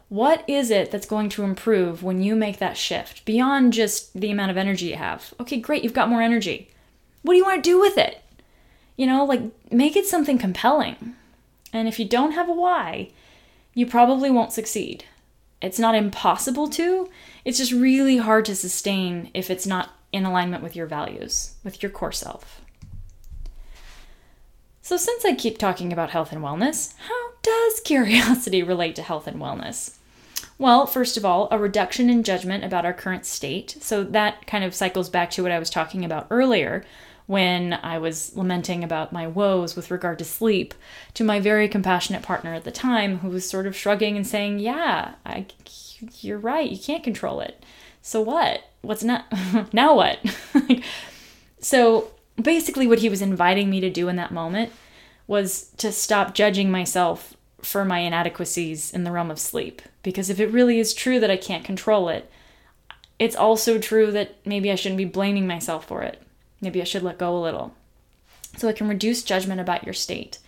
[0.08, 4.30] What is it that's going to improve when you make that shift beyond just the
[4.30, 5.34] amount of energy you have?
[5.38, 6.70] Okay, great, you've got more energy.
[7.22, 8.22] What do you want to do with it?
[8.96, 11.14] You know, like make it something compelling.
[11.72, 13.10] And if you don't have a why,
[13.74, 15.04] you probably won't succeed.
[15.62, 17.08] It's not impossible to,
[17.44, 21.82] it's just really hard to sustain if it's not in alignment with your values, with
[21.82, 22.60] your core self.
[24.82, 29.26] So, since I keep talking about health and wellness, how does curiosity relate to health
[29.26, 29.96] and wellness?
[30.58, 33.76] Well, first of all, a reduction in judgment about our current state.
[33.80, 36.84] So, that kind of cycles back to what I was talking about earlier
[37.26, 40.74] when I was lamenting about my woes with regard to sleep
[41.14, 44.58] to my very compassionate partner at the time who was sort of shrugging and saying,
[44.58, 45.46] "Yeah, I,
[46.20, 46.68] you're right.
[46.68, 47.64] You can't control it.
[48.02, 48.62] So what?
[48.82, 49.26] What's not
[49.72, 50.18] now what?"
[51.60, 52.10] so
[52.40, 54.72] basically what he was inviting me to do in that moment
[55.26, 60.40] was to stop judging myself for my inadequacies in the realm of sleep because if
[60.40, 62.30] it really is true that I can't control it,
[63.18, 66.22] it's also true that maybe I shouldn't be blaming myself for it.
[66.60, 67.74] Maybe I should let go a little.
[68.56, 70.38] So it can reduce judgment about your state.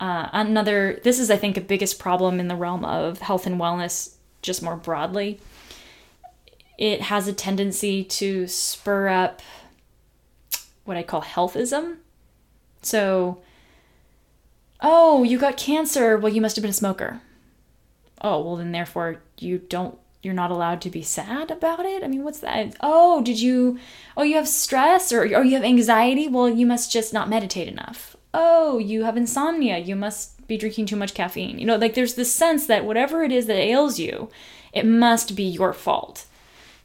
[0.00, 3.60] Uh, another, this is, I think, a biggest problem in the realm of health and
[3.60, 5.40] wellness, just more broadly.
[6.78, 9.42] It has a tendency to spur up
[10.84, 11.96] what I call healthism.
[12.82, 13.40] So,
[14.80, 16.16] oh, you got cancer.
[16.16, 17.20] Well, you must have been a smoker.
[18.20, 22.04] Oh, well, then therefore you don't you're not allowed to be sad about it?
[22.04, 22.76] I mean, what's that?
[22.80, 23.78] Oh, did you
[24.16, 26.28] Oh, you have stress or or you have anxiety?
[26.28, 28.16] Well, you must just not meditate enough.
[28.34, 29.78] Oh, you have insomnia.
[29.78, 31.58] You must be drinking too much caffeine.
[31.58, 34.30] You know, like there's this sense that whatever it is that ails you,
[34.72, 36.26] it must be your fault.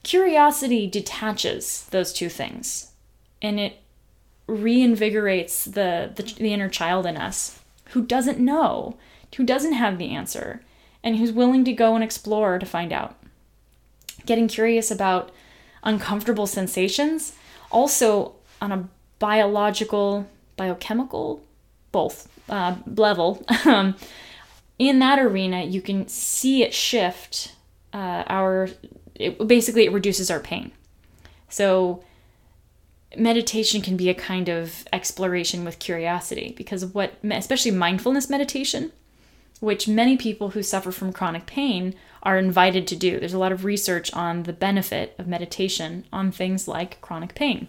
[0.08, 2.94] Curiosity detaches those two things
[3.42, 3.80] and it
[4.48, 8.96] reinvigorates the, the, the inner child in us who doesn't know,
[9.36, 10.62] who doesn't have the answer,
[11.04, 13.18] and who's willing to go and explore to find out
[14.26, 15.30] getting curious about
[15.84, 17.34] uncomfortable sensations,
[17.70, 18.88] also on a
[19.20, 21.44] biological, biochemical,
[21.92, 23.46] both uh, level,
[24.80, 27.56] in that arena, you can see it shift
[27.92, 28.70] uh, our.
[29.18, 30.72] It, basically, it reduces our pain.
[31.50, 32.04] So,
[33.16, 38.92] meditation can be a kind of exploration with curiosity because what, especially mindfulness meditation,
[39.60, 43.20] which many people who suffer from chronic pain are invited to do.
[43.20, 47.68] There's a lot of research on the benefit of meditation on things like chronic pain.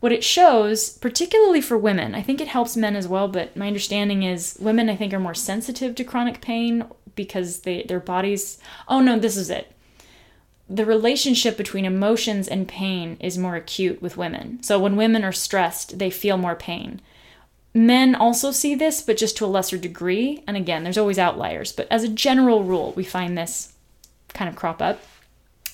[0.00, 3.66] What it shows, particularly for women, I think it helps men as well, but my
[3.66, 6.84] understanding is women, I think, are more sensitive to chronic pain
[7.16, 8.58] because they, their bodies.
[8.86, 9.72] Oh no, this is it.
[10.68, 14.62] The relationship between emotions and pain is more acute with women.
[14.62, 17.00] So when women are stressed, they feel more pain.
[17.72, 20.42] Men also see this, but just to a lesser degree.
[20.46, 23.72] And again, there's always outliers, but as a general rule, we find this
[24.34, 25.00] kind of crop up.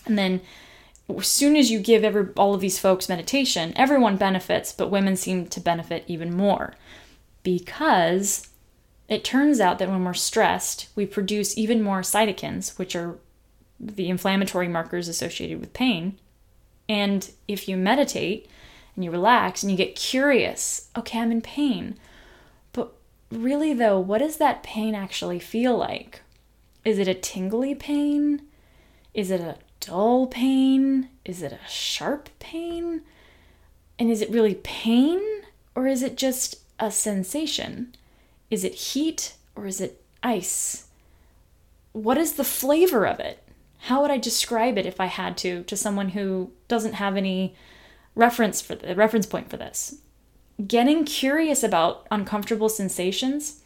[0.07, 0.41] And then
[1.09, 5.17] as soon as you give every, all of these folks meditation, everyone benefits, but women
[5.17, 6.75] seem to benefit even more
[7.43, 8.49] because
[9.09, 13.19] it turns out that when we're stressed, we produce even more cytokines, which are
[13.79, 16.19] the inflammatory markers associated with pain.
[16.89, 18.49] And if you meditate,
[18.95, 20.89] and you relax and you get curious.
[20.97, 21.97] Okay, I'm in pain.
[22.73, 22.93] But
[23.31, 26.23] really, though, what does that pain actually feel like?
[26.85, 28.43] Is it a tingly pain?
[29.13, 31.09] Is it a dull pain?
[31.25, 33.03] Is it a sharp pain?
[33.99, 35.21] And is it really pain
[35.75, 37.95] or is it just a sensation?
[38.51, 40.87] Is it heat or is it ice?
[41.93, 43.43] What is the flavor of it?
[43.85, 47.55] How would I describe it if I had to to someone who doesn't have any
[48.15, 49.97] reference for the reference point for this.
[50.67, 53.61] Getting curious about uncomfortable sensations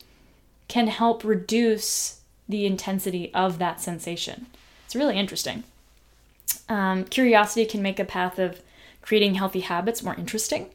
[0.68, 4.46] can help reduce the intensity of that sensation.
[4.86, 5.64] It's really interesting.
[6.68, 8.62] Um, curiosity can make a path of
[9.02, 10.70] creating healthy habits more interesting.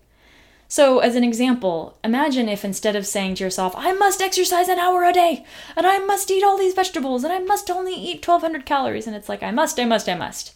[0.75, 4.79] So, as an example, imagine if instead of saying to yourself, I must exercise an
[4.79, 8.27] hour a day, and I must eat all these vegetables, and I must only eat
[8.27, 10.55] 1200 calories, and it's like, I must, I must, I must,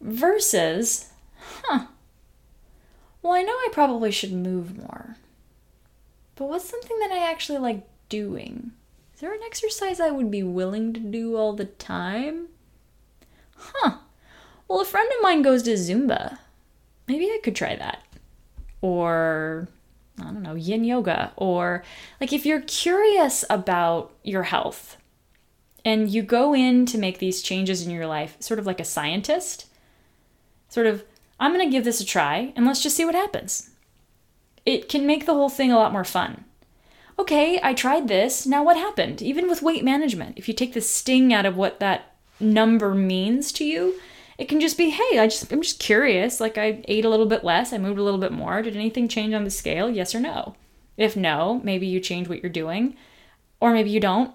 [0.00, 1.10] versus,
[1.64, 1.88] huh,
[3.20, 5.18] well, I know I probably should move more.
[6.34, 8.72] But what's something that I actually like doing?
[9.14, 12.46] Is there an exercise I would be willing to do all the time?
[13.58, 13.98] Huh.
[14.66, 16.38] Well, a friend of mine goes to Zumba.
[17.06, 18.02] Maybe I could try that.
[18.82, 19.68] Or,
[20.20, 21.32] I don't know, yin yoga.
[21.36, 21.82] Or,
[22.20, 24.98] like, if you're curious about your health
[25.84, 28.84] and you go in to make these changes in your life, sort of like a
[28.84, 29.66] scientist,
[30.68, 31.04] sort of
[31.42, 33.70] I'm going to give this a try and let's just see what happens.
[34.64, 36.44] It can make the whole thing a lot more fun.
[37.18, 38.46] Okay, I tried this.
[38.46, 39.20] Now what happened?
[39.20, 43.50] Even with weight management, if you take the sting out of what that number means
[43.52, 43.98] to you,
[44.38, 46.40] it can just be, hey, I just I'm just curious.
[46.40, 48.62] Like I ate a little bit less, I moved a little bit more.
[48.62, 49.90] Did anything change on the scale?
[49.90, 50.54] Yes or no?
[50.96, 52.96] If no, maybe you change what you're doing,
[53.60, 54.32] or maybe you don't.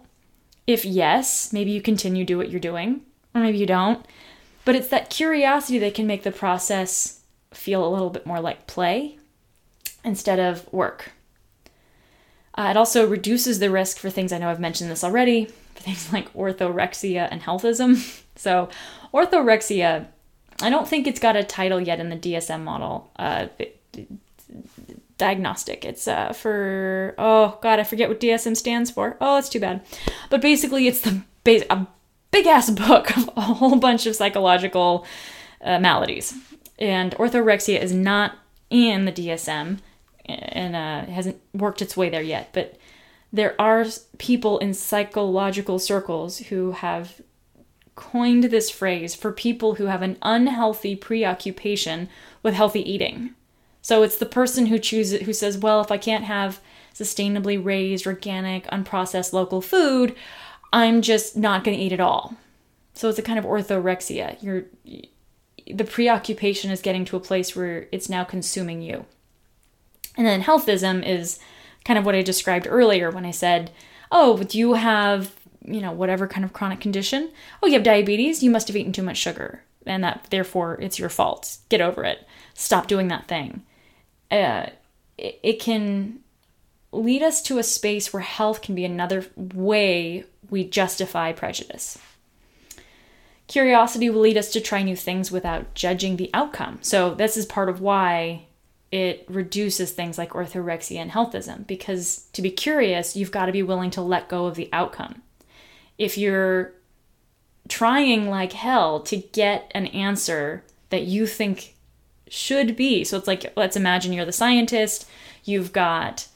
[0.66, 3.02] If yes, maybe you continue do what you're doing,
[3.34, 4.06] or maybe you don't.
[4.66, 7.22] But it's that curiosity that can make the process
[7.54, 9.18] feel a little bit more like play
[10.04, 11.12] instead of work.
[12.56, 15.50] Uh, it also reduces the risk for things I know I've mentioned this already,
[15.80, 18.22] things like orthorexia and healthism.
[18.36, 18.70] so,
[19.14, 20.08] orthorexia,
[20.62, 23.12] I don't think it's got a title yet in the DSM model.
[23.18, 23.48] Uh,
[25.18, 25.84] diagnostic.
[25.84, 29.18] It's uh, for oh god, I forget what DSM stands for.
[29.20, 29.86] Oh, that's too bad.
[30.30, 31.88] But basically, it's the base a
[32.32, 35.06] big ass book of a whole bunch of psychological
[35.62, 36.34] uh, maladies.
[36.80, 38.36] And orthorexia is not
[38.70, 39.80] in the DSM
[40.26, 42.50] and uh, hasn't worked its way there yet.
[42.54, 42.78] But
[43.32, 43.86] there are
[44.18, 47.22] people in psychological circles who have
[47.96, 52.08] coined this phrase for people who have an unhealthy preoccupation
[52.44, 53.32] with healthy eating.
[53.82, 56.60] So it's the person who chooses who says, "Well, if I can't have
[56.94, 60.16] sustainably raised, organic, unprocessed local food,
[60.74, 62.36] I'm just not going to eat at all.
[62.94, 64.42] So it's a kind of orthorexia.
[64.42, 64.66] You're
[65.72, 69.06] the preoccupation is getting to a place where it's now consuming you.
[70.16, 71.40] And then healthism is
[71.88, 73.72] kind of what I described earlier when I said,
[74.12, 75.34] "Oh, do you have,
[75.66, 77.32] you know, whatever kind of chronic condition?
[77.64, 81.00] Oh, you have diabetes, you must have eaten too much sugar, and that therefore it's
[81.00, 81.58] your fault.
[81.70, 82.28] Get over it.
[82.54, 83.64] Stop doing that thing."
[84.30, 84.68] Uh,
[85.18, 86.20] it, it can
[86.92, 91.98] lead us to a space where health can be another way we justify prejudice.
[93.48, 96.80] Curiosity will lead us to try new things without judging the outcome.
[96.82, 98.48] So, this is part of why
[98.92, 103.64] it reduces things like orthorexia and healthism, because to be curious, you've got to be
[103.64, 105.22] willing to let go of the outcome.
[105.98, 106.74] If you're
[107.68, 111.76] trying like hell to get an answer that you think
[112.30, 115.08] should be, so it's like, let's imagine you're the scientist,
[115.44, 116.28] you've got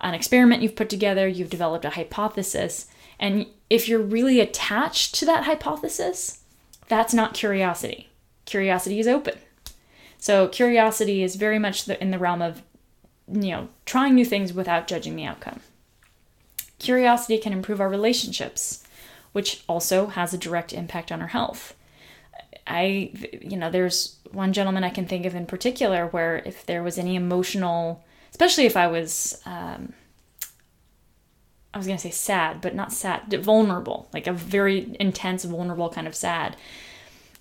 [0.00, 2.88] an experiment you've put together, you've developed a hypothesis,
[3.20, 6.40] and if you're really attached to that hypothesis,
[6.88, 8.08] that's not curiosity.
[8.44, 9.38] Curiosity is open.
[10.22, 12.62] So curiosity is very much in the realm of
[13.26, 15.58] you know, trying new things without judging the outcome.
[16.78, 18.84] Curiosity can improve our relationships,
[19.32, 21.74] which also has a direct impact on our health.
[22.68, 26.84] I, you know, there's one gentleman I can think of in particular where if there
[26.84, 29.92] was any emotional, especially if I was, um,
[31.74, 35.90] I was going to say sad, but not sad, vulnerable, like a very intense, vulnerable
[35.90, 36.56] kind of sad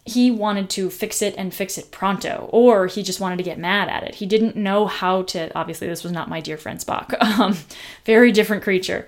[0.05, 3.59] he wanted to fix it and fix it pronto, or he just wanted to get
[3.59, 4.15] mad at it.
[4.15, 5.55] He didn't know how to.
[5.55, 7.15] Obviously, this was not my dear friend Spock.
[7.41, 7.57] Um,
[8.05, 9.07] very different creature.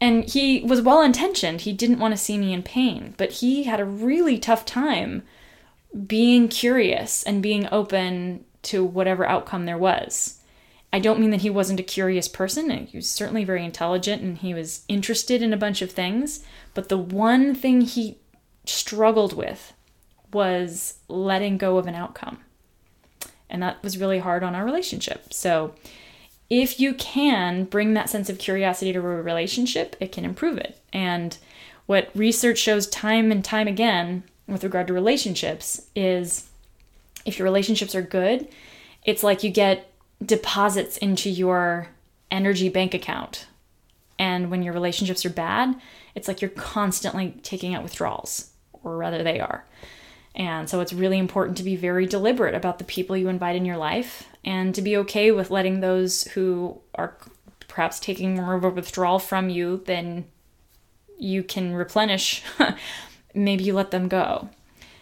[0.00, 1.62] And he was well intentioned.
[1.62, 5.24] He didn't want to see me in pain, but he had a really tough time
[6.06, 10.40] being curious and being open to whatever outcome there was.
[10.92, 12.70] I don't mean that he wasn't a curious person.
[12.70, 16.44] He was certainly very intelligent and he was interested in a bunch of things.
[16.72, 18.18] But the one thing he
[18.64, 19.72] struggled with
[20.32, 22.38] was letting go of an outcome.
[23.48, 25.32] And that was really hard on our relationship.
[25.32, 25.74] So,
[26.48, 30.80] if you can bring that sense of curiosity to a relationship, it can improve it.
[30.92, 31.38] And
[31.86, 36.48] what research shows time and time again with regard to relationships is
[37.24, 38.48] if your relationships are good,
[39.04, 39.92] it's like you get
[40.24, 41.88] deposits into your
[42.30, 43.46] energy bank account.
[44.18, 45.80] And when your relationships are bad,
[46.14, 48.50] it's like you're constantly taking out withdrawals,
[48.82, 49.64] or rather, they are.
[50.34, 53.64] And so it's really important to be very deliberate about the people you invite in
[53.64, 57.16] your life and to be okay with letting those who are
[57.68, 60.24] perhaps taking more of a withdrawal from you than
[61.18, 62.42] you can replenish,
[63.34, 64.48] maybe you let them go.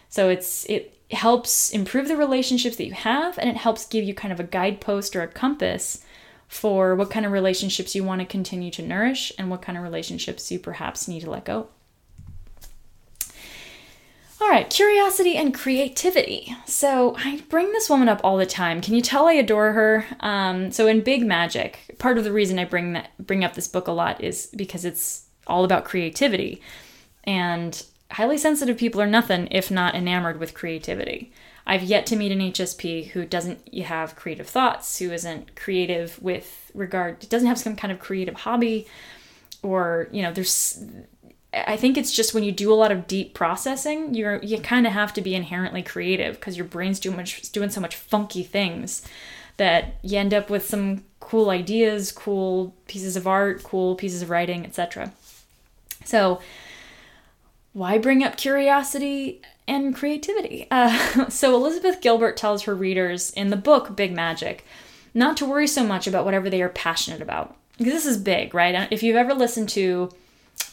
[0.09, 4.13] So it's it helps improve the relationships that you have and it helps give you
[4.13, 6.03] kind of a guidepost or a compass
[6.47, 9.83] for what kind of relationships you want to continue to nourish and what kind of
[9.83, 11.67] relationships you perhaps need to let go.
[14.41, 16.55] All right, curiosity and creativity.
[16.65, 18.79] So I bring this woman up all the time.
[18.79, 20.05] Can you tell I adore her?
[20.21, 23.67] Um, so in Big Magic, part of the reason I bring that bring up this
[23.67, 26.61] book a lot is because it's all about creativity,
[27.25, 31.33] and highly sensitive people are nothing if not enamored with creativity.
[31.67, 36.71] I've yet to meet an HSP who doesn't have creative thoughts, who isn't creative with
[36.73, 38.87] regard, doesn't have some kind of creative hobby,
[39.61, 40.83] or you know, there's
[41.51, 44.85] I think it's just when you do a lot of deep processing, you're you kind
[44.85, 48.43] of have to be inherently creative because your brain's doing much doing so much funky
[48.43, 49.01] things
[49.57, 54.29] that you end up with some cool ideas, cool pieces of art, cool pieces of
[54.29, 55.11] writing, etc.
[56.05, 56.39] So,
[57.73, 60.67] why bring up curiosity and creativity?
[60.71, 64.65] Uh, so, Elizabeth Gilbert tells her readers in the book Big Magic
[65.13, 67.55] not to worry so much about whatever they are passionate about.
[67.77, 68.87] Because this is big, right?
[68.91, 70.11] If you've ever listened to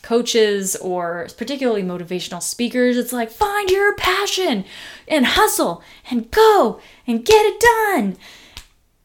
[0.02, 4.64] coaches or particularly motivational speakers, it's like find your passion
[5.08, 8.16] and hustle and go and get it done.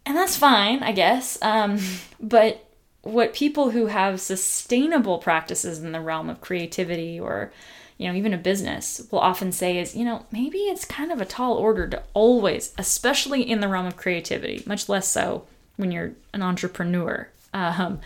[0.05, 1.37] And that's fine, I guess.
[1.41, 1.79] Um,
[2.19, 2.65] but
[3.01, 7.51] what people who have sustainable practices in the realm of creativity or
[7.97, 11.19] you know even a business will often say is you know maybe it's kind of
[11.19, 15.45] a tall order to always especially in the realm of creativity much less so
[15.77, 17.99] when you're an entrepreneur um,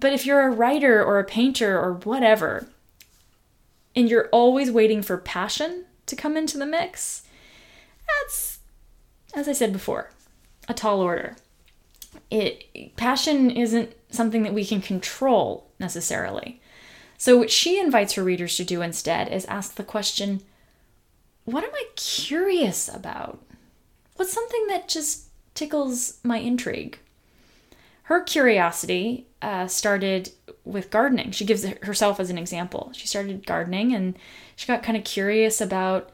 [0.00, 2.68] but if you're a writer or a painter or whatever,
[3.94, 7.22] and you're always waiting for passion to come into the mix,
[8.06, 8.58] that's,
[9.34, 10.10] as I said before,
[10.68, 11.36] a tall order.
[12.30, 16.60] It passion isn't something that we can control necessarily.
[17.18, 20.42] So what she invites her readers to do instead is ask the question,
[21.44, 23.40] what am I curious about?
[24.16, 26.98] What's something that just tickles my intrigue?
[28.06, 30.30] Her curiosity uh, started
[30.64, 31.32] with gardening.
[31.32, 32.90] She gives herself as an example.
[32.94, 34.16] She started gardening and
[34.54, 36.10] she got kind of curious about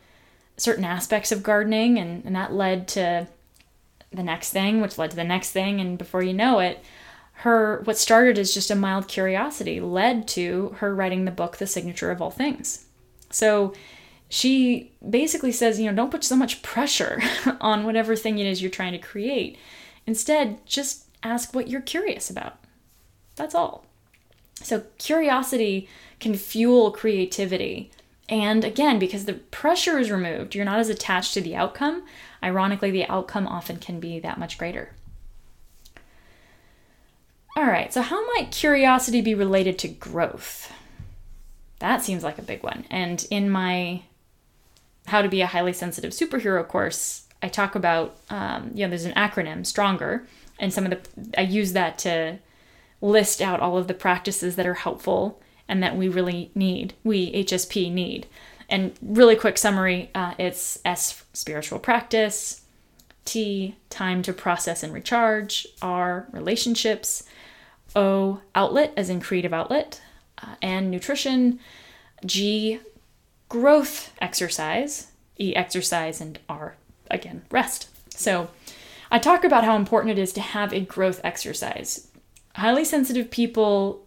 [0.56, 3.28] certain aspects of gardening, and, and that led to
[4.10, 5.80] the next thing, which led to the next thing.
[5.80, 6.82] And before you know it,
[7.34, 11.66] her what started as just a mild curiosity led to her writing the book The
[11.66, 12.86] Signature of All Things.
[13.28, 13.74] So
[14.30, 17.20] she basically says, you know, don't put so much pressure
[17.60, 19.58] on whatever thing it is you're trying to create.
[20.06, 22.58] Instead, just ask what you're curious about.
[23.36, 23.86] That's all.
[24.54, 25.88] So, curiosity
[26.20, 27.90] can fuel creativity.
[28.28, 32.04] And again, because the pressure is removed, you're not as attached to the outcome.
[32.42, 34.90] Ironically, the outcome often can be that much greater.
[37.56, 40.72] All right, so how might curiosity be related to growth?
[41.80, 42.84] That seems like a big one.
[42.90, 44.02] And in my
[45.06, 49.04] How to Be a Highly Sensitive Superhero course, I talk about, um, you know, there's
[49.04, 50.26] an acronym, STRONGER,
[50.58, 52.38] and some of the I use that to
[53.00, 57.32] list out all of the practices that are helpful and that we really need, we
[57.32, 58.26] HSP need.
[58.68, 62.62] And really quick summary uh, it's S, spiritual practice,
[63.24, 67.24] T, time to process and recharge, R, relationships,
[67.94, 70.00] O, outlet, as in creative outlet,
[70.42, 71.60] uh, and nutrition,
[72.24, 72.80] G,
[73.48, 76.76] growth exercise, E, exercise, and R,
[77.10, 77.88] again, rest.
[78.10, 78.50] So
[79.12, 82.08] I talk about how important it is to have a growth exercise.
[82.56, 84.06] Highly sensitive people,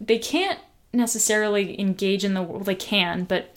[0.00, 0.60] they can't
[0.92, 3.52] necessarily engage in the world, they can, but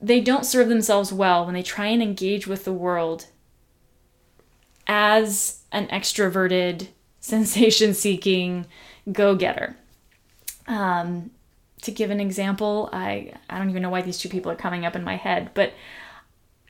[0.00, 3.26] they don't serve themselves well when they try and engage with the world
[4.86, 6.86] as an extroverted,
[7.20, 8.66] sensation seeking
[9.10, 9.76] go getter.
[10.68, 11.32] Um,
[11.82, 14.86] to give an example, I, I don't even know why these two people are coming
[14.86, 15.72] up in my head, but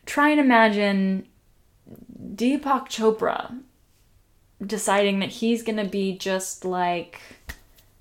[0.07, 1.27] try and imagine
[2.35, 3.61] Deepak Chopra
[4.65, 7.21] deciding that he's going to be just like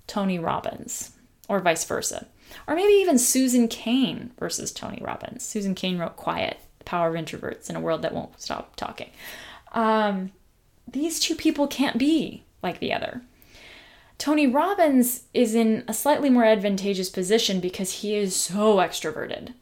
[0.06, 1.12] Tony Robbins
[1.48, 2.26] or vice versa.
[2.66, 5.44] Or maybe even Susan Cain versus Tony Robbins.
[5.44, 9.10] Susan Cain wrote Quiet, The Power of Introverts in a World That Won't Stop Talking.
[9.72, 10.32] Um,
[10.90, 13.22] these two people can't be like the other.
[14.18, 19.52] Tony Robbins is in a slightly more advantageous position because he is so extroverted.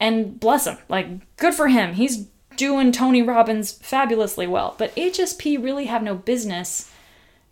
[0.00, 1.94] And bless him, like, good for him.
[1.94, 2.26] He's
[2.56, 4.74] doing Tony Robbins fabulously well.
[4.78, 6.90] But HSP really have no business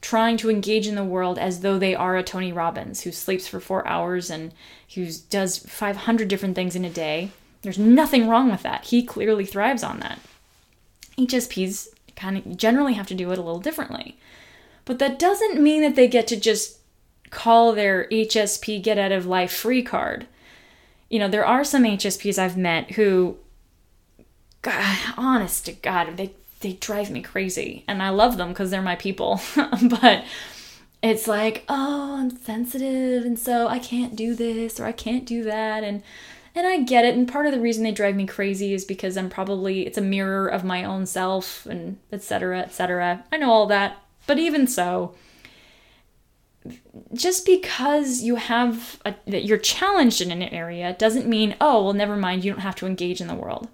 [0.00, 3.46] trying to engage in the world as though they are a Tony Robbins who sleeps
[3.46, 4.52] for four hours and
[4.94, 7.30] who does 500 different things in a day.
[7.62, 8.86] There's nothing wrong with that.
[8.86, 10.18] He clearly thrives on that.
[11.16, 14.18] HSPs kind of generally have to do it a little differently.
[14.84, 16.78] But that doesn't mean that they get to just
[17.30, 20.26] call their HSP get out of life free card.
[21.08, 23.36] You know, there are some HSPs I've met who,
[24.62, 26.32] God, honest to God, they
[26.62, 27.84] they drive me crazy.
[27.86, 29.40] And I love them because they're my people.
[29.82, 30.24] but
[31.02, 35.44] it's like, oh, I'm sensitive and so I can't do this or I can't do
[35.44, 35.84] that.
[35.84, 36.02] And
[36.54, 37.16] and I get it.
[37.16, 40.02] And part of the reason they drive me crazy is because I'm probably it's a
[40.02, 43.24] mirror of my own self and etc etc.
[43.32, 43.96] I know all that,
[44.26, 45.14] but even so,
[47.12, 51.94] just because you have a, that you're challenged in an area doesn't mean oh well
[51.94, 52.44] never mind.
[52.44, 53.68] You don't have to engage in the world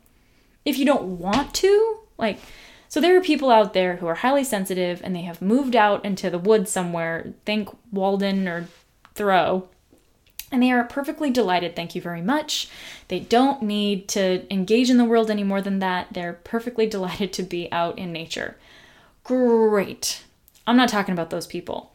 [0.68, 2.38] if you don't want to like
[2.88, 6.04] so there are people out there who are highly sensitive and they have moved out
[6.06, 8.66] into the woods somewhere, think Walden or
[9.14, 9.68] Thoreau,
[10.50, 11.76] and they are perfectly delighted.
[11.76, 12.68] Thank you very much.
[13.08, 16.08] They don't need to engage in the world any more than that.
[16.12, 18.56] They're perfectly delighted to be out in nature.
[19.22, 20.24] Great.
[20.66, 21.92] I'm not talking about those people.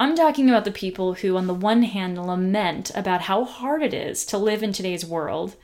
[0.00, 3.94] I'm talking about the people who, on the one hand, lament about how hard it
[3.94, 5.54] is to live in today's world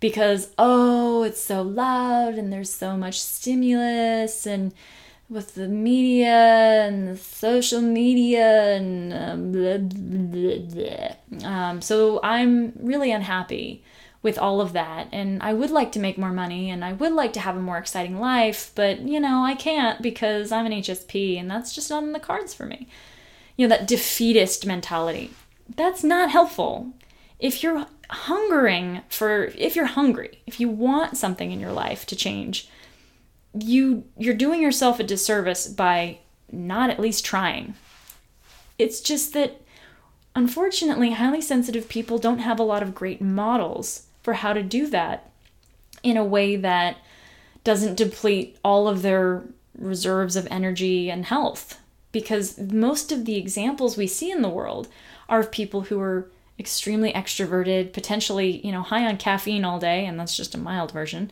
[0.00, 4.72] because oh it's so loud and there's so much stimulus and
[5.28, 10.58] with the media and the social media and um, blah, blah,
[11.38, 13.82] blah, um, so i'm really unhappy
[14.20, 15.08] with all of that.
[15.12, 17.60] And i would like to make more money and i would like to have a
[17.60, 21.88] more exciting life but you know i can't because i'm an hsp and that's just
[21.90, 22.88] not in the cards for me.
[23.56, 25.30] You know that defeatist mentality.
[25.76, 26.92] That's not helpful.
[27.38, 32.16] If you're hungering for if you're hungry, if you want something in your life to
[32.16, 32.68] change,
[33.58, 36.18] you you're doing yourself a disservice by
[36.50, 37.74] not at least trying.
[38.78, 39.60] It's just that
[40.34, 44.86] unfortunately highly sensitive people don't have a lot of great models for how to do
[44.88, 45.30] that
[46.02, 46.96] in a way that
[47.64, 49.42] doesn't deplete all of their
[49.76, 51.80] reserves of energy and health
[52.12, 54.88] because most of the examples we see in the world
[55.28, 60.04] are of people who are extremely extroverted, potentially, you know, high on caffeine all day,
[60.04, 61.30] and that's just a mild version.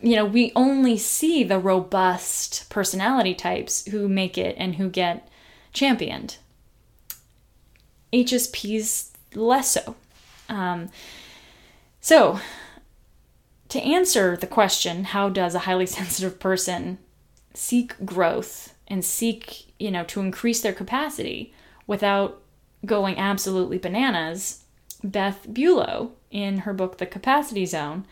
[0.00, 5.28] You know, we only see the robust personality types who make it and who get
[5.72, 6.38] championed.
[8.12, 9.96] HSPs less so.
[10.48, 10.88] Um,
[12.00, 12.40] so,
[13.68, 16.98] to answer the question, how does a highly sensitive person
[17.52, 21.52] seek growth and seek, you know, to increase their capacity
[21.86, 22.40] without
[22.84, 24.64] going absolutely bananas,
[25.02, 28.04] Beth Buelow, in her book The Capacity Zone,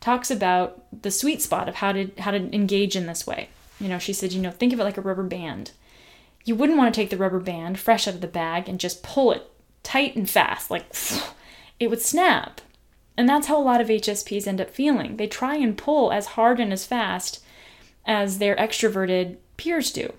[0.00, 3.48] talks about the sweet spot of how to how to engage in this way.
[3.80, 5.72] You know, she said, you know, think of it like a rubber band.
[6.44, 9.02] You wouldn't want to take the rubber band fresh out of the bag and just
[9.02, 9.50] pull it
[9.82, 10.86] tight and fast, like
[11.80, 12.60] it would snap.
[13.16, 15.16] And that's how a lot of HSPs end up feeling.
[15.16, 17.42] They try and pull as hard and as fast
[18.06, 20.12] as their extroverted peers do.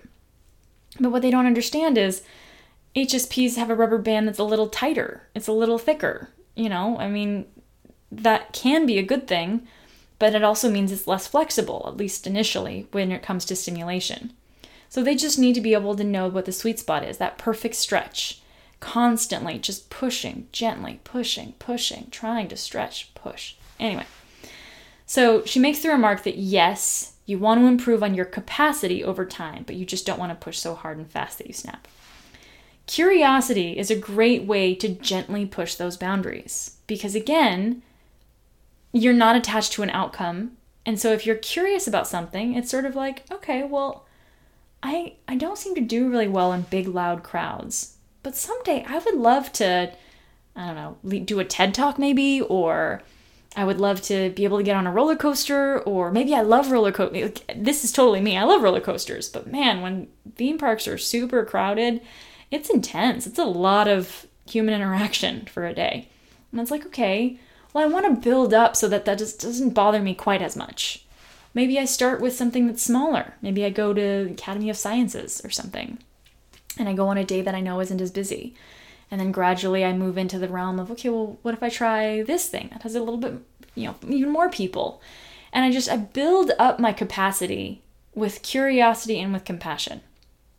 [0.98, 2.22] But what they don't understand is
[2.94, 6.30] HSPs have a rubber band that's a little tighter, it's a little thicker.
[6.56, 7.46] You know, I mean,
[8.10, 9.66] that can be a good thing,
[10.18, 14.32] but it also means it's less flexible, at least initially, when it comes to stimulation.
[14.88, 17.38] So they just need to be able to know what the sweet spot is, that
[17.38, 18.42] perfect stretch.
[18.80, 23.54] Constantly just pushing, gently pushing, pushing, trying to stretch, push.
[23.78, 24.06] Anyway,
[25.06, 29.24] so she makes the remark that yes, you want to improve on your capacity over
[29.24, 31.86] time, but you just don't want to push so hard and fast that you snap.
[32.90, 37.82] Curiosity is a great way to gently push those boundaries because, again,
[38.92, 40.56] you're not attached to an outcome.
[40.84, 44.06] And so if you're curious about something, it's sort of like, okay, well,
[44.82, 47.96] I I don't seem to do really well in big loud crowds.
[48.24, 49.92] But someday I would love to
[50.56, 53.02] I don't know, do a TED talk maybe or
[53.54, 56.40] I would love to be able to get on a roller coaster, or maybe I
[56.40, 57.30] love roller coaster.
[57.54, 58.36] This is totally me.
[58.36, 62.00] I love roller coasters, but man, when theme parks are super crowded,
[62.50, 63.26] it's intense.
[63.26, 66.08] It's a lot of human interaction for a day.
[66.50, 67.38] And it's like, okay,
[67.72, 70.56] well, I want to build up so that that just doesn't bother me quite as
[70.56, 71.04] much.
[71.54, 73.34] Maybe I start with something that's smaller.
[73.42, 75.98] Maybe I go to Academy of Sciences or something,
[76.78, 78.54] and I go on a day that I know isn't as busy.
[79.10, 82.22] And then gradually I move into the realm of, okay, well, what if I try
[82.22, 83.34] this thing that has a little bit,
[83.74, 85.00] you know, even more people?
[85.52, 87.82] And I just, I build up my capacity
[88.14, 90.02] with curiosity and with compassion.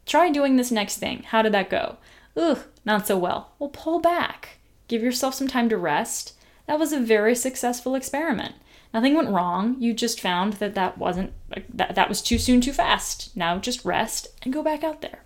[0.06, 1.24] Try doing this next thing.
[1.24, 1.98] How did that go?
[2.36, 3.54] Ugh, not so well.
[3.60, 4.60] Well, pull back.
[4.88, 6.34] Give yourself some time to rest.
[6.68, 8.56] That was a very successful experiment.
[8.94, 9.76] Nothing went wrong.
[9.80, 11.34] You just found that that wasn't,
[11.74, 13.36] that, that was too soon, too fast.
[13.36, 15.24] Now just rest and go back out there.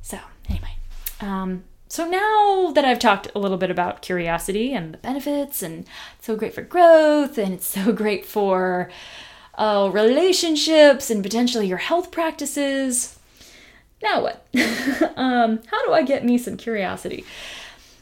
[0.00, 0.18] So,
[0.48, 0.76] anyway,
[1.20, 5.86] um, so now that I've talked a little bit about curiosity and the benefits, and
[6.16, 8.90] it's so great for growth, and it's so great for
[9.56, 13.18] uh, relationships and potentially your health practices,
[14.02, 14.46] now what?
[15.16, 17.24] um, how do I get me some curiosity?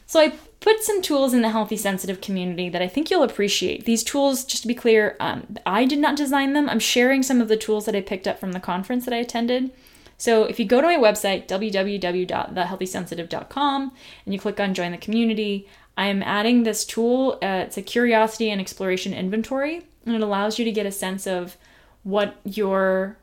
[0.07, 3.85] So I put some tools in the healthy sensitive community that I think you'll appreciate.
[3.85, 6.69] These tools, just to be clear, um, I did not design them.
[6.69, 9.17] I'm sharing some of the tools that I picked up from the conference that I
[9.17, 9.71] attended.
[10.17, 13.91] So if you go to my website, www.thehealthysensitive.com,
[14.25, 17.39] and you click on join the community, I'm adding this tool.
[17.41, 21.25] Uh, it's a curiosity and exploration inventory, and it allows you to get a sense
[21.25, 21.57] of
[22.03, 23.17] what your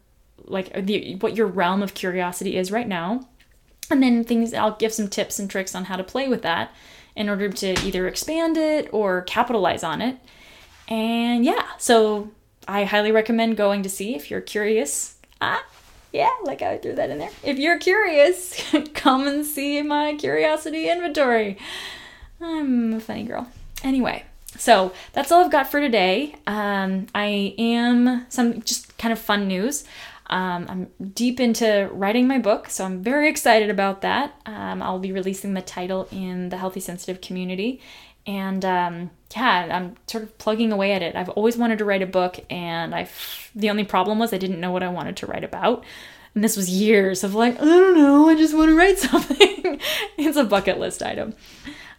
[0.49, 3.29] like the what your realm of curiosity is right now.
[3.91, 6.73] And then things I'll give some tips and tricks on how to play with that
[7.17, 10.19] in order to either expand it or capitalize on it.
[10.89, 12.31] And yeah, so
[12.67, 15.17] I highly recommend going to see if you're curious.
[15.41, 15.65] Ah,
[16.13, 17.31] yeah, like I threw that in there.
[17.43, 18.63] If you're curious,
[18.95, 21.59] come and see my curiosity inventory.
[22.41, 23.49] I'm a funny girl.
[23.83, 24.25] Anyway,
[24.57, 26.37] so that's all I've got for today.
[26.47, 29.85] Um, I am some just kind of fun news.
[30.31, 34.35] Um, I'm deep into writing my book, so I'm very excited about that.
[34.45, 37.81] Um, I'll be releasing the title in the healthy sensitive community,
[38.27, 41.17] and um, yeah, I'm sort of plugging away at it.
[41.17, 43.09] I've always wanted to write a book, and I
[43.55, 45.85] the only problem was I didn't know what I wanted to write about.
[46.35, 49.81] And this was years of like, I don't know, I just want to write something.
[50.19, 51.35] it's a bucket list item.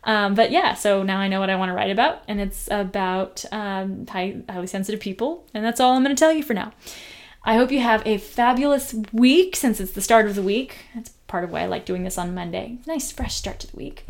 [0.03, 2.69] Um, but yeah, so now I know what I want to write about, and it's
[2.71, 6.53] about um, high, highly sensitive people, and that's all I'm going to tell you for
[6.53, 6.71] now.
[7.44, 10.86] I hope you have a fabulous week since it's the start of the week.
[10.94, 12.78] That's part of why I like doing this on Monday.
[12.86, 14.06] Nice, fresh start to the week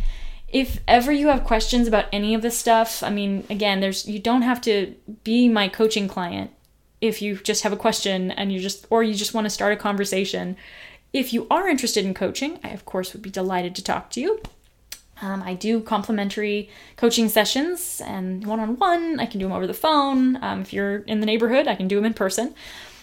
[0.51, 4.19] if ever you have questions about any of this stuff, I mean, again, there's you
[4.19, 6.51] don't have to be my coaching client
[7.01, 9.73] if you just have a question and you just or you just want to start
[9.73, 10.57] a conversation.
[11.13, 14.21] If you are interested in coaching, I of course would be delighted to talk to
[14.21, 14.41] you.
[15.21, 19.19] Um, I do complimentary coaching sessions and one on one.
[19.19, 20.41] I can do them over the phone.
[20.41, 22.55] Um, if you're in the neighborhood, I can do them in person.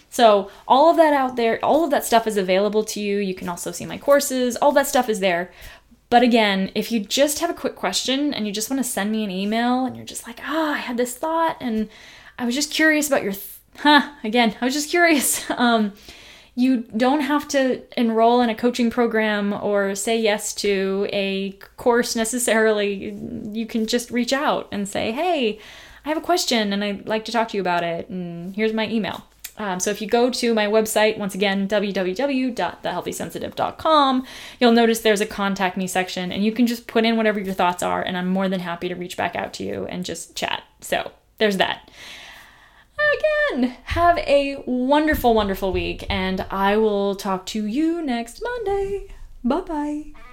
[0.08, 3.18] So, all of that out there, all of that stuff is available to you.
[3.18, 5.50] You can also see my courses, all that stuff is there.
[6.08, 9.10] But again, if you just have a quick question and you just want to send
[9.10, 11.88] me an email and you're just like, ah, oh, I had this thought and
[12.38, 15.50] I was just curious about your, th- huh, again, I was just curious.
[15.56, 15.92] um,
[16.54, 22.16] you don't have to enroll in a coaching program or say yes to a course
[22.16, 23.12] necessarily.
[23.52, 25.58] You can just reach out and say, hey,
[26.04, 28.72] I have a question and I'd like to talk to you about it, and here's
[28.72, 29.26] my email.
[29.58, 34.26] Um, so if you go to my website, once again, www.thehealthysensitive.com,
[34.60, 37.54] you'll notice there's a contact me section and you can just put in whatever your
[37.54, 40.36] thoughts are, and I'm more than happy to reach back out to you and just
[40.36, 40.62] chat.
[40.80, 41.90] So there's that.
[43.52, 49.08] Again, have a wonderful, wonderful week, and I will talk to you next Monday.
[49.44, 50.25] Bye bye.